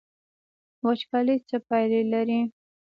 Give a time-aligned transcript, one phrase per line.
[0.85, 2.39] وچکالي څه پایلې لري؟